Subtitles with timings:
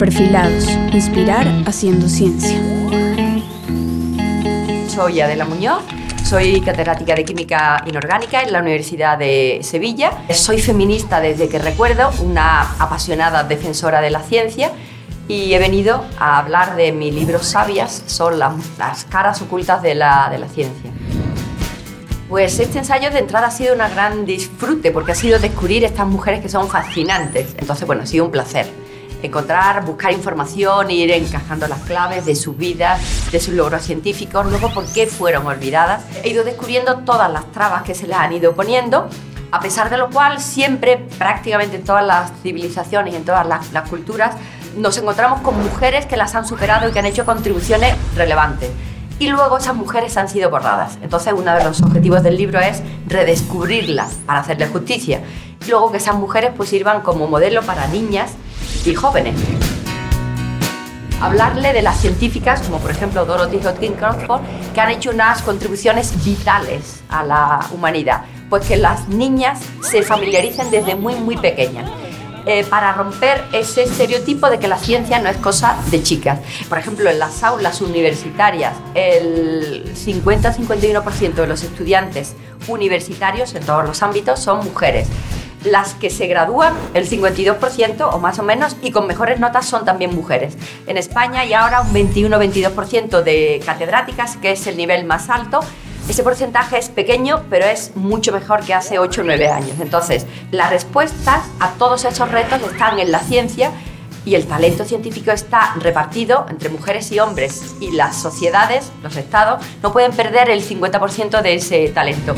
[0.00, 2.58] Perfilados, inspirar haciendo ciencia.
[4.88, 5.82] Soy Adela Muñoz,
[6.24, 10.12] soy catedrática de Química Inorgánica en la Universidad de Sevilla.
[10.32, 14.72] Soy feminista desde que recuerdo, una apasionada defensora de la ciencia
[15.28, 20.28] y he venido a hablar de mi libro Sabias, son las, caras ocultas de la,
[20.30, 20.90] de la ciencia.
[22.30, 26.06] Pues este ensayo de entrada ha sido un gran disfrute porque ha sido descubrir estas
[26.06, 27.54] mujeres que son fascinantes.
[27.58, 28.79] Entonces, bueno, ha sido un placer
[29.22, 33.00] encontrar, buscar información, ir encajando las claves de sus vidas,
[33.30, 36.02] de sus logros científicos, luego por qué fueron olvidadas.
[36.22, 39.08] He ido descubriendo todas las trabas que se les han ido poniendo,
[39.52, 43.72] a pesar de lo cual siempre, prácticamente en todas las civilizaciones y en todas las,
[43.72, 44.34] las culturas,
[44.76, 48.70] nos encontramos con mujeres que las han superado y que han hecho contribuciones relevantes
[49.18, 50.98] y luego esas mujeres han sido borradas.
[51.02, 55.20] Entonces uno de los objetivos del libro es redescubrirlas para hacerle justicia
[55.68, 58.32] luego que esas mujeres pues sirvan como modelo para niñas
[58.86, 59.34] y jóvenes.
[61.20, 64.40] Hablarle de las científicas, como por ejemplo Dorothy Hodgkin Crawford,
[64.74, 70.70] que han hecho unas contribuciones vitales a la humanidad, pues que las niñas se familiaricen
[70.70, 71.90] desde muy muy pequeñas.
[72.46, 76.40] Eh, para romper ese estereotipo de que la ciencia no es cosa de chicas.
[76.70, 82.34] Por ejemplo, en las aulas universitarias, el 50-51% de los estudiantes
[82.66, 85.06] universitarios en todos los ámbitos son mujeres
[85.64, 89.84] las que se gradúan, el 52% o más o menos, y con mejores notas son
[89.84, 90.56] también mujeres.
[90.86, 95.60] En España hay ahora un 21-22% de catedráticas, que es el nivel más alto.
[96.08, 99.74] Ese porcentaje es pequeño, pero es mucho mejor que hace 8 o 9 años.
[99.80, 103.70] Entonces, las respuestas a todos esos retos están en la ciencia
[104.24, 109.64] y el talento científico está repartido entre mujeres y hombres y las sociedades, los estados,
[109.82, 112.34] no pueden perder el 50% de ese talento.